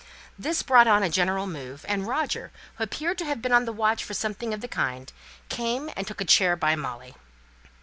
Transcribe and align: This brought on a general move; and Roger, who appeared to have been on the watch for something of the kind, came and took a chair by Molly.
This 0.39 0.63
brought 0.63 0.87
on 0.87 1.03
a 1.03 1.11
general 1.11 1.45
move; 1.45 1.85
and 1.87 2.07
Roger, 2.07 2.51
who 2.73 2.83
appeared 2.83 3.19
to 3.19 3.25
have 3.25 3.39
been 3.39 3.51
on 3.51 3.65
the 3.65 3.71
watch 3.71 4.03
for 4.03 4.15
something 4.15 4.51
of 4.51 4.59
the 4.59 4.67
kind, 4.67 5.13
came 5.47 5.91
and 5.95 6.07
took 6.07 6.19
a 6.21 6.25
chair 6.25 6.55
by 6.55 6.75
Molly. 6.75 7.13